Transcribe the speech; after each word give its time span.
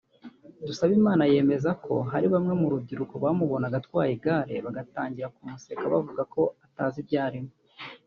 Dusabimana 0.67 1.23
yemeza 1.33 1.71
ko 1.85 1.93
hari 2.11 2.27
bamwe 2.33 2.53
mu 2.61 2.67
rubyiruko 2.73 3.13
bamubonaga 3.23 3.75
atwaye 3.81 4.11
igare 4.17 4.55
bagatangira 4.65 5.33
kumuseka 5.35 5.83
bavuga 5.93 6.21
ko 6.33 6.41
atazi 6.65 6.97
ibyo 7.03 7.17
arimo 7.27 7.51